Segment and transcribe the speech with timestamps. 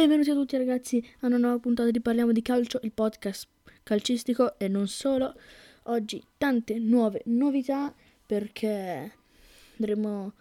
[0.00, 3.46] Benvenuti a tutti ragazzi a una nuova puntata di Parliamo di Calcio, il podcast
[3.82, 5.34] calcistico e non solo.
[5.84, 9.12] Oggi tante nuove novità perché
[9.78, 10.32] andremo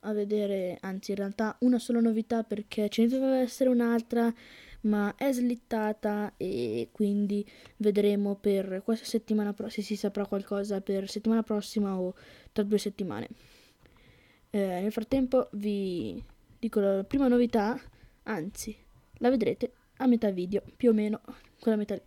[0.00, 4.34] a vedere, anzi in realtà una sola novità perché ce ne doveva essere un'altra
[4.80, 11.44] ma è slittata e quindi vedremo per questa settimana se si saprà qualcosa per settimana
[11.44, 12.12] prossima o
[12.50, 13.28] tra due settimane.
[14.50, 16.20] Eh, nel frattempo vi
[16.58, 17.80] dico la prima novità,
[18.24, 18.84] anzi
[19.18, 21.20] la vedrete a metà video, più o meno
[21.60, 22.02] quella metà lì.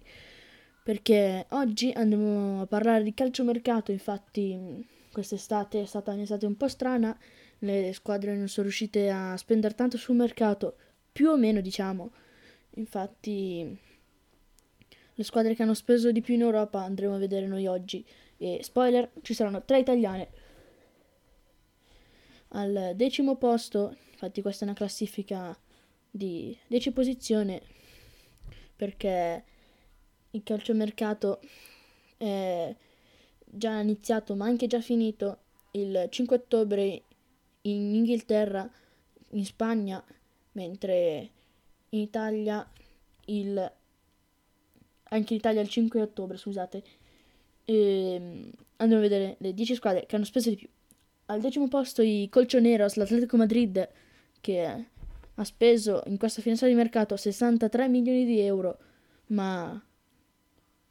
[0.83, 7.17] Perché oggi andremo a parlare di calciomercato, infatti quest'estate è stata un'estate un po' strana,
[7.59, 10.75] le squadre non sono riuscite a spendere tanto sul mercato,
[11.11, 12.11] più o meno diciamo.
[12.75, 13.77] Infatti
[15.13, 18.05] le squadre che hanno speso di più in Europa andremo a vedere noi oggi.
[18.37, 20.29] E spoiler, ci saranno tre italiane.
[22.49, 25.55] Al decimo posto, infatti questa è una classifica
[26.09, 27.61] di 10 posizione
[28.75, 29.43] perché
[30.31, 31.39] il calciomercato
[32.17, 32.75] è
[33.45, 35.39] già iniziato ma anche già finito
[35.71, 37.03] il 5 ottobre
[37.61, 38.69] in Inghilterra,
[39.31, 40.03] in Spagna,
[40.53, 41.29] mentre
[41.89, 42.67] in Italia
[43.25, 43.71] il
[45.11, 46.83] anche in Italia il 5 ottobre, scusate.
[47.65, 50.69] E ehm, andiamo a vedere le 10 squadre che hanno speso di più.
[51.25, 53.87] Al decimo posto i Colchoneros, l'Atletico Madrid
[54.39, 54.85] che
[55.39, 58.77] ha speso in questa finestra di mercato 63 milioni di euro,
[59.27, 59.81] ma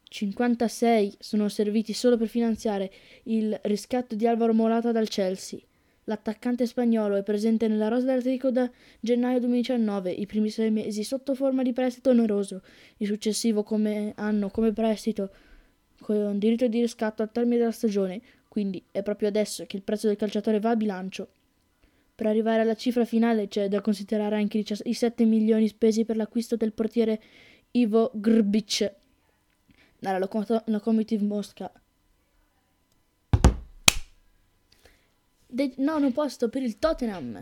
[0.03, 2.91] 56 sono serviti solo per finanziare
[3.23, 5.59] il riscatto di Alvaro Morata dal Chelsea.
[6.05, 11.35] L'attaccante spagnolo è presente nella rosa dell'Atletico da gennaio 2019, i primi sei mesi sotto
[11.35, 12.63] forma di prestito oneroso,
[12.97, 15.29] il successivo come anno come prestito
[16.01, 20.07] con diritto di riscatto al termine della stagione, quindi è proprio adesso che il prezzo
[20.07, 21.27] del calciatore va a bilancio.
[22.19, 26.57] Per arrivare alla cifra finale c'è da considerare anche i 7 milioni spesi per l'acquisto
[26.57, 27.21] del portiere
[27.71, 28.93] Ivo Grbic
[29.97, 30.27] dalla
[30.65, 31.71] Lokomotiv Mosca.
[35.47, 37.41] De- nono posto per il Tottenham,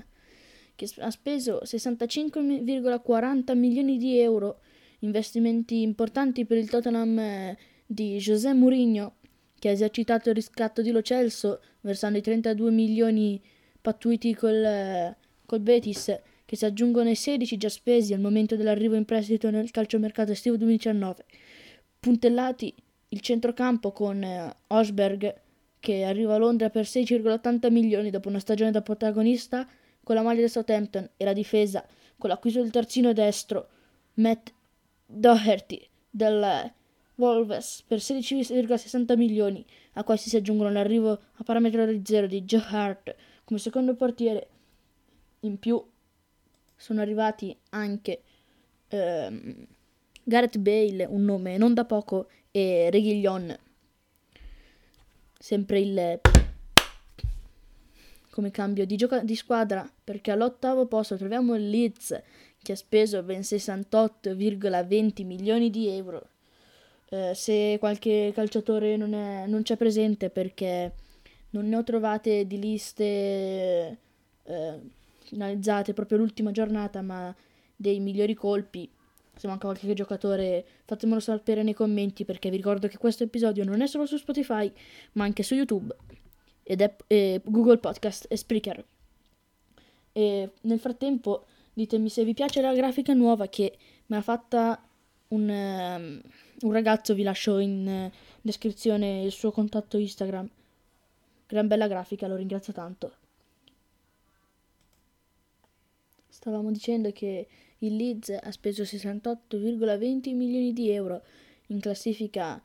[0.76, 4.60] che ha speso 65,40 milioni di euro,
[5.00, 9.16] investimenti importanti per il Tottenham eh, di José Mourinho,
[9.58, 13.56] che ha esercitato il riscatto di Lo Celso, versando i 32 milioni di
[13.88, 15.16] pattuiti col,
[15.46, 19.72] col Betis, che si aggiungono ai 16 già spesi al momento dell'arrivo in prestito nel
[19.72, 21.24] calciomercato estivo 2019.
[21.98, 22.76] Puntellati
[23.08, 25.34] il centrocampo con eh, Osberg,
[25.80, 29.66] che arriva a Londra per 6,80 milioni dopo una stagione da protagonista
[30.04, 31.86] con la maglia del Southampton, e la difesa
[32.18, 33.70] con l'acquisto del terzino destro
[34.16, 34.50] Matt
[35.06, 36.74] Doherty del
[37.16, 42.66] Wolves per 16,60 milioni, a questi si aggiungono l'arrivo a parametro di zero di Joe
[42.68, 43.16] Hart
[43.48, 44.48] come secondo portiere.
[45.42, 45.82] In più
[46.76, 48.22] sono arrivati anche
[48.90, 49.66] ehm,
[50.22, 53.58] Gareth Bale, un nome non da poco, e Reguilon,
[55.40, 56.20] sempre il
[58.30, 62.22] come cambio di, gioca- di squadra, perché all'ottavo posto troviamo il Leeds
[62.62, 66.28] che ha speso ben 68,20 milioni di euro.
[67.10, 70.94] Eh, se qualche calciatore non, è, non c'è presente perché
[71.58, 73.98] non ne ho trovate di liste
[74.44, 74.80] eh,
[75.24, 77.36] finalizzate proprio l'ultima giornata, ma
[77.76, 78.90] dei migliori colpi.
[79.36, 83.82] Se manca qualche giocatore, fatemelo sapere nei commenti perché vi ricordo che questo episodio non
[83.82, 84.72] è solo su Spotify,
[85.14, 85.96] ma anche su YouTube
[86.64, 88.84] ed è e Google Podcast e Spreaker.
[90.12, 94.82] E nel frattempo ditemi se vi piace la grafica nuova che mi ha fatta
[95.30, 96.22] un, um,
[96.62, 100.50] un ragazzo, vi lascio in uh, descrizione il suo contatto Instagram
[101.48, 103.14] Gran bella grafica, lo ringrazio tanto.
[106.28, 107.48] Stavamo dicendo che
[107.80, 111.24] il Leeds ha speso 68,20 milioni di euro
[111.68, 112.62] in classifica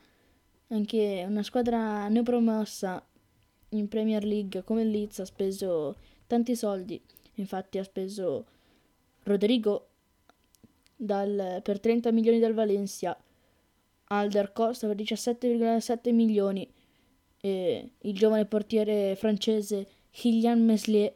[0.69, 3.04] anche una squadra neopromossa
[3.71, 7.00] in Premier League come il Leeds ha speso tanti soldi
[7.34, 8.47] infatti ha speso
[9.25, 9.88] Rodrigo
[10.97, 13.18] dal, per 30 milioni dal Valencia
[14.04, 16.66] Alder Costa per 17,7 milioni
[17.42, 21.12] eh, il giovane portiere francese Kylian Meslier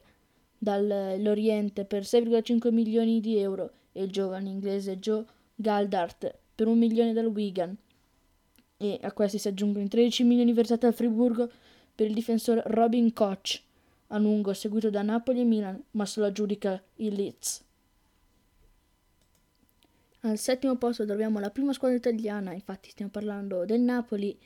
[0.59, 5.25] dall'Oriente per 6,5 milioni di euro e il giovane inglese Joe
[5.55, 7.77] Galdart per un milione dal Wigan.
[8.79, 11.49] E a questi si aggiungono i 13 milioni versati al Friburgo
[11.95, 13.63] per il difensore Robin Koch,
[14.09, 17.65] a lungo seguito da Napoli e Milan, ma solo aggiudica il Leeds.
[20.21, 24.37] Al settimo posto troviamo la prima squadra italiana, infatti stiamo parlando del Napoli,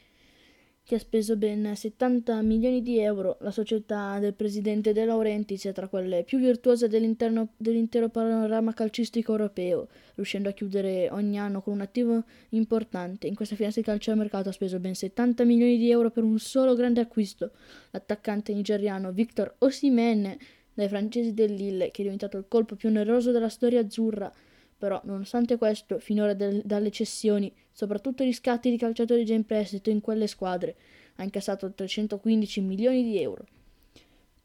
[0.83, 5.73] che ha speso ben 70 milioni di euro, la società del presidente De Laurentiis è
[5.73, 9.87] tra quelle più virtuose dell'intero panorama calcistico europeo,
[10.17, 13.29] riuscendo a chiudere ogni anno con un attivo importante.
[13.29, 16.25] In questa finestra di calcio al mercato ha speso ben 70 milioni di euro per
[16.25, 17.53] un solo grande acquisto,
[17.93, 20.37] l'attaccante nigeriano Victor Osimhen
[20.75, 24.33] dai francesi del Lille, che è diventato il colpo più oneroso della storia azzurra.
[24.81, 29.91] Però, nonostante questo, finora del, dalle cessioni soprattutto gli scatti di calciatori già in prestito
[29.91, 30.75] in quelle squadre,
[31.17, 33.45] ha incassato 315 milioni di euro.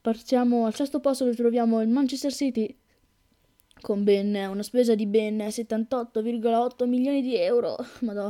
[0.02, 2.78] Passiamo al sesto posto dove troviamo il Manchester City
[3.80, 7.78] con ben una spesa di ben 78,8 milioni di euro.
[8.02, 8.30] Madò,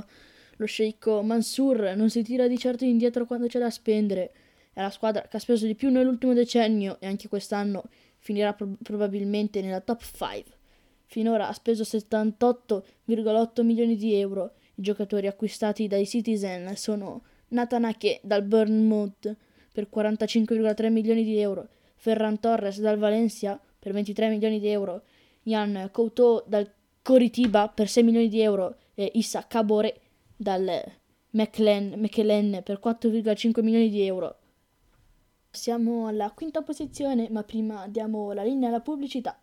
[0.57, 4.31] lo sceicco Mansur non si tira di certo indietro quando c'è da spendere.
[4.73, 7.85] È la squadra che ha speso di più nell'ultimo decennio e anche quest'anno
[8.19, 10.53] finirà pro- probabilmente nella top 5.
[11.05, 18.19] Finora ha speso 78,8 milioni di euro i giocatori acquistati dai Citizen sono Nathan Ake
[18.23, 19.35] dal Bournemouth
[19.71, 25.03] per 45,3 milioni di euro, Ferran Torres dal Valencia per 23 milioni di euro,
[25.43, 26.69] Jan Couto dal
[27.01, 30.01] Coritiba per 6 milioni di euro e Issa Cabore
[30.35, 30.83] dal
[31.31, 34.37] McLean per 4,5 milioni di euro.
[35.51, 39.39] Siamo alla quinta posizione, ma prima diamo la linea alla pubblicità.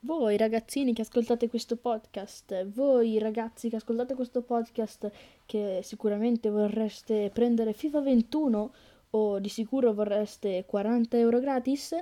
[0.00, 5.10] Voi ragazzini che ascoltate questo podcast, voi ragazzi che ascoltate questo podcast
[5.46, 8.74] che sicuramente vorreste prendere FIFA 21
[9.10, 11.96] o di sicuro vorreste 40 euro gratis,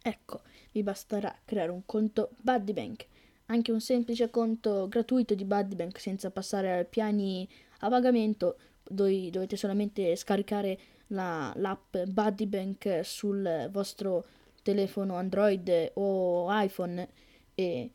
[0.00, 0.40] ecco,
[0.72, 3.06] vi basterà creare un conto Buddybank,
[3.46, 7.46] anche un semplice conto gratuito di Buddybank senza passare ai piani
[7.80, 10.78] a pagamento, dove dovete solamente scaricare
[11.08, 14.24] la, l'app Buddybank sul vostro
[14.68, 17.08] telefono Android o iPhone
[17.54, 17.90] e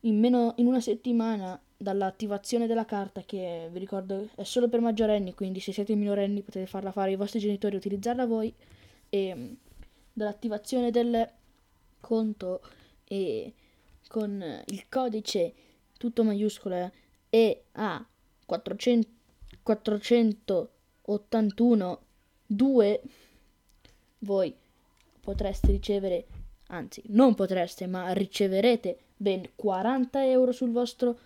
[0.00, 5.32] in, meno, in una settimana dall'attivazione della carta che vi ricordo è solo per maggiorenni
[5.32, 8.52] quindi se siete minorenni potete farla fare ai vostri genitori utilizzarla voi.
[9.08, 9.56] E
[10.12, 11.26] dall'attivazione del
[12.00, 12.60] conto
[13.04, 13.54] e
[14.06, 15.54] con il codice
[15.96, 16.92] tutto maiuscolo
[17.30, 18.06] EA
[18.44, 19.08] 400,
[19.62, 22.00] 481
[22.46, 23.02] 2
[24.18, 24.54] voi
[25.24, 26.26] potreste ricevere,
[26.68, 31.18] anzi non potreste, ma riceverete ben 40 euro sul vostro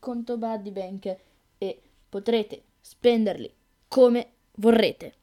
[0.00, 1.16] conto Buddy Bank
[1.56, 3.50] e potrete spenderli
[3.88, 5.14] come vorrete.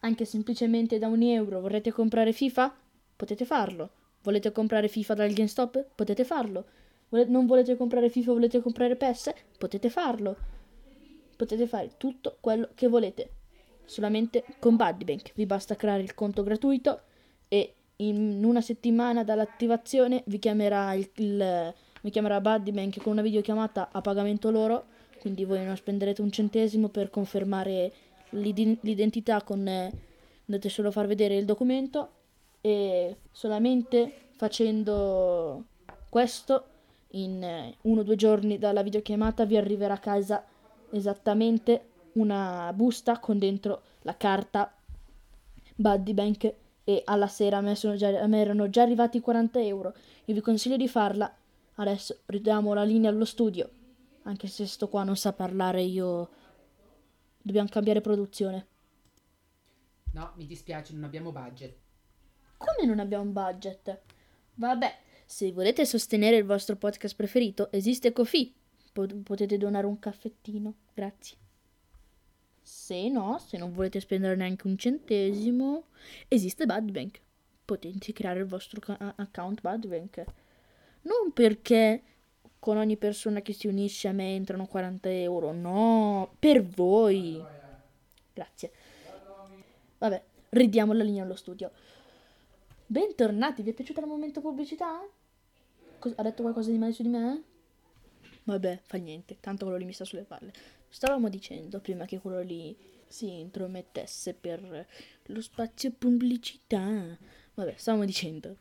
[0.00, 2.76] Anche semplicemente da un euro vorrete comprare FIFA?
[3.16, 3.90] Potete farlo.
[4.22, 5.86] Volete comprare FIFA dal GameStop?
[5.94, 6.64] Potete farlo.
[7.08, 9.32] non volete comprare FIFA, volete comprare PES?
[9.56, 10.36] Potete farlo.
[11.36, 13.30] Potete fare tutto quello che volete.
[13.84, 15.32] Solamente con Buddybank.
[15.34, 17.02] Vi basta creare il conto gratuito
[17.48, 21.74] e in una settimana dall'attivazione vi chiamerà il, il
[22.04, 24.84] mi chiamerà Buddybank con una videochiamata a pagamento loro,
[25.20, 27.92] quindi voi non spenderete un centesimo per confermare
[28.30, 29.90] l'identità con eh,
[30.44, 32.10] dovete solo far vedere il documento
[32.60, 35.64] e solamente facendo
[36.10, 36.64] questo
[37.10, 40.44] in uno o due giorni dalla videochiamata vi arriverà a casa
[40.90, 44.74] esattamente una busta con dentro la carta
[45.74, 46.54] Buddy Bank
[46.84, 49.94] e alla sera a me, già, a me erano già arrivati 40 euro.
[50.26, 51.34] Io vi consiglio di farla.
[51.76, 53.68] Adesso ridiamo la linea allo studio.
[54.22, 56.28] Anche se sto qua non sa parlare, io.
[57.40, 58.66] Dobbiamo cambiare produzione.
[60.12, 61.74] No, mi dispiace, non abbiamo budget.
[62.56, 64.00] Come non abbiamo budget?
[64.54, 68.54] Vabbè, se volete sostenere il vostro podcast preferito, esiste Kofi.
[68.92, 70.74] potete donare un caffettino.
[70.94, 71.36] Grazie.
[72.66, 75.88] Se no, se non volete spendere neanche un centesimo,
[76.28, 77.20] esiste Budbank.
[77.62, 78.80] Potete creare il vostro
[79.16, 80.24] account Budbank.
[81.02, 82.02] Non perché
[82.58, 87.38] con ogni persona che si unisce a me entrano 40 euro, no, per voi.
[88.32, 88.72] Grazie.
[89.98, 91.70] Vabbè, ridiamo la linea allo studio.
[92.86, 95.06] Bentornati, vi è piaciuto il momento pubblicità?
[96.16, 97.42] ha detto qualcosa di male su di me?
[98.44, 100.52] Vabbè, fa niente, tanto quello lì mi sta sulle palle.
[100.94, 102.72] Stavamo dicendo prima che quello lì
[103.08, 104.86] si intromettesse per
[105.24, 107.18] lo spazio pubblicità.
[107.54, 108.58] Vabbè, stavamo dicendo.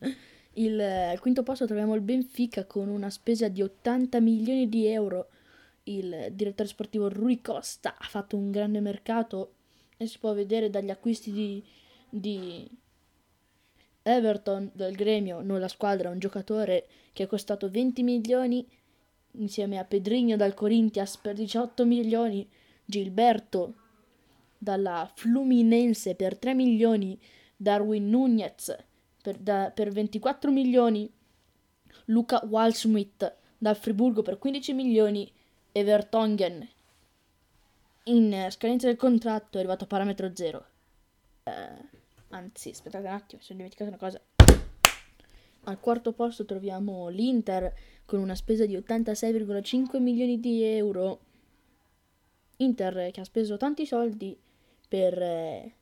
[0.53, 5.29] Il, al quinto posto troviamo il Benfica con una spesa di 80 milioni di euro.
[5.83, 9.53] Il direttore sportivo Rui Costa ha fatto un grande mercato
[9.95, 11.63] e si può vedere dagli acquisti di,
[12.09, 12.67] di
[14.01, 18.67] Everton del gremio, non la squadra, un giocatore che è costato 20 milioni
[19.33, 22.47] insieme a Pedrigno dal Corinthians per 18 milioni,
[22.85, 23.75] Gilberto
[24.57, 27.19] dalla Fluminense per 3 milioni,
[27.55, 28.75] Darwin Nunez
[29.21, 31.11] per, da, per 24 milioni,
[32.05, 35.31] Luca Walsmith dal Friburgo per 15 milioni
[35.71, 36.67] e Vertonghen
[38.05, 40.65] in scadenza del contratto è arrivato a parametro zero.
[41.43, 41.51] Eh,
[42.29, 44.19] anzi, aspettate un attimo, mi sono dimenticato una cosa.
[45.65, 47.73] Al quarto posto troviamo l'Inter
[48.05, 51.19] con una spesa di 86,5 milioni di euro.
[52.57, 54.37] Inter che ha speso tanti soldi
[54.87, 55.75] per eh,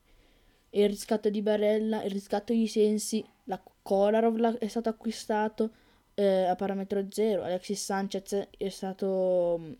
[0.71, 5.71] il riscatto di Barella, il riscatto di Sensi, la Kolarov è stato acquistato
[6.13, 9.71] eh, a parametro zero, Alexis Sanchez è stato mm,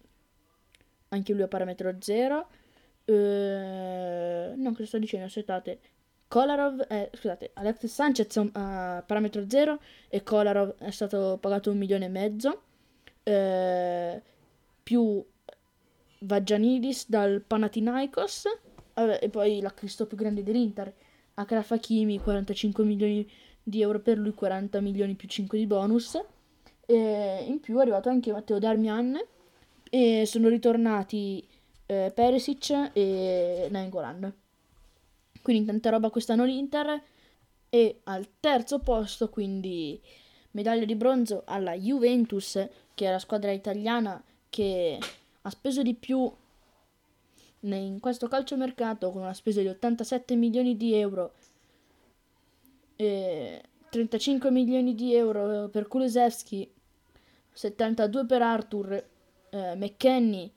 [1.10, 2.48] anche lui a parametro zero.
[3.06, 5.26] Eh, no, cosa sto dicendo?
[5.28, 5.80] Aspettate.
[6.32, 12.06] Kolarov, eh, scusate, Alexis Sanchez a parametro zero e Kolarov è stato pagato un milione
[12.06, 12.62] e mezzo.
[13.22, 14.22] Eh,
[14.82, 15.22] più
[16.20, 18.46] Vaggianidis dal Panathinaikos
[18.94, 20.94] Vabbè, e poi l'acquisto più grande dell'Inter,
[21.34, 23.30] Akraf Hakimi, 45 milioni
[23.62, 26.18] di euro per lui, 40 milioni più 5 di bonus.
[26.86, 29.20] E in più è arrivato anche Matteo Darmian
[29.90, 31.46] e sono ritornati
[31.88, 34.41] eh, Perisic e Nainggolan.
[35.42, 37.02] Quindi tanta roba quest'anno l'Inter
[37.70, 40.00] e al terzo posto quindi
[40.52, 45.00] medaglia di bronzo alla Juventus che è la squadra italiana che
[45.42, 46.30] ha speso di più
[47.62, 51.34] in questo calciomercato con una spesa di 87 milioni di euro
[52.96, 56.72] e 35 milioni di euro per Kulusevski,
[57.52, 58.94] 72 per Arthur,
[59.50, 60.52] eh, McKenny,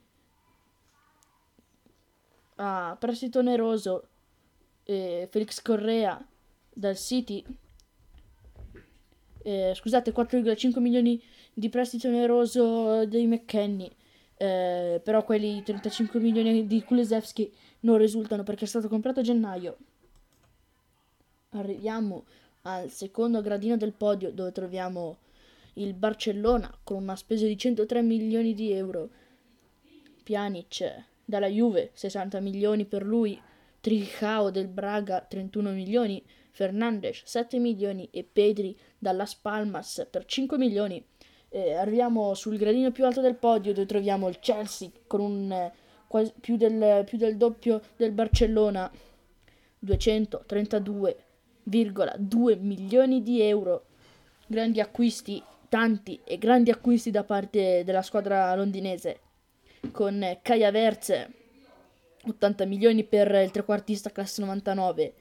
[2.55, 4.07] a prestito oneroso,
[4.85, 6.25] eh, Felix Correa
[6.73, 7.43] dal City,
[9.43, 11.21] eh, scusate 4,5 milioni
[11.53, 13.91] di prestito oneroso dei McKenny
[14.37, 17.51] eh, però quelli 35 milioni di Kulusevski
[17.81, 19.77] non risultano perché è stato comprato a gennaio.
[21.51, 22.25] Arriviamo
[22.63, 25.17] al secondo gradino del podio dove troviamo
[25.73, 29.09] il Barcellona con una spesa di 103 milioni di euro.
[30.23, 33.39] Pjanic dalla Juve 60 milioni per lui,
[33.85, 41.05] Tricao del Braga 31 milioni, Fernandes 7 milioni e Pedri dalla Spalmas per 5 milioni.
[41.49, 45.71] Eh, arriviamo sul gradino più alto del podio dove troviamo il Chelsea con un, eh,
[46.07, 48.91] quasi, più, del, più del doppio del Barcellona,
[49.85, 53.85] 232,2 milioni di euro.
[54.47, 59.19] Grandi acquisti, tanti e grandi acquisti da parte della squadra londinese
[59.91, 61.43] con Kaya Verze
[62.27, 65.13] 80 milioni per il trequartista classe 99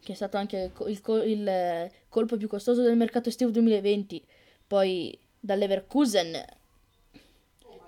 [0.00, 4.24] che è stato anche il, il, il eh, colpo più costoso del mercato estivo 2020
[4.66, 6.44] poi dall'Everkusen.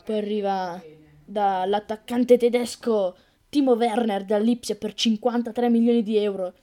[0.04, 0.82] Poi arriva
[1.24, 3.16] dall'attaccante tedesco
[3.48, 6.54] Timo Werner dall'Ipsia per 53 milioni di euro.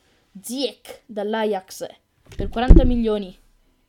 [0.42, 1.86] Ziek dall'Ajax
[2.36, 3.36] per 40 milioni.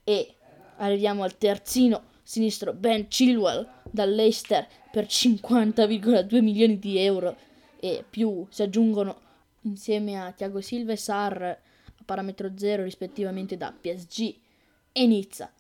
[0.04, 0.34] E
[0.76, 7.36] arriviamo al terzino sinistro Ben Chilwell dall'Eister per 50,2 milioni di euro.
[7.80, 9.20] E più si aggiungono
[9.62, 11.58] insieme a Thiago Silva e Sar a
[12.04, 14.36] parametro zero rispettivamente da PSG
[14.92, 15.52] e Nizza.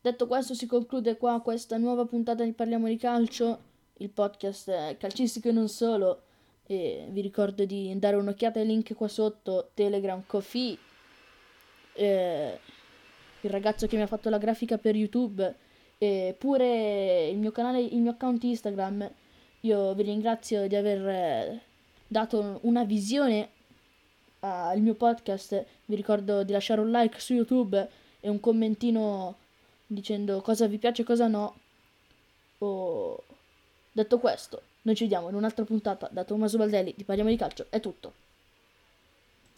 [0.00, 3.58] Detto questo, si conclude qua questa nuova puntata di Parliamo di Calcio,
[3.94, 6.22] il podcast calcistico e non solo.
[6.64, 10.78] E vi ricordo di dare un'occhiata ai link qua sotto: Telegram, Kofi,
[11.94, 12.58] eh,
[13.40, 15.56] il ragazzo che mi ha fatto la grafica per YouTube,
[15.98, 19.10] e pure il mio canale, il mio account Instagram.
[19.62, 21.60] Io vi ringrazio di aver eh,
[22.06, 23.48] dato una visione
[24.40, 25.64] al mio podcast.
[25.86, 27.88] Vi ricordo di lasciare un like su YouTube
[28.20, 29.36] e un commentino
[29.86, 31.56] dicendo cosa vi piace e cosa no.
[32.58, 33.22] O...
[33.90, 37.66] Detto questo, noi ci vediamo in un'altra puntata da Tommaso Baldelli di Parliamo di Calcio.
[37.68, 38.26] È tutto.